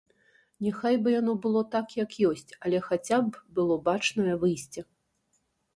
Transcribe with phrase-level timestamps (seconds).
[0.67, 4.79] Няхай бы яно было так, як ёсць, але хаця б было бачнае выйсце.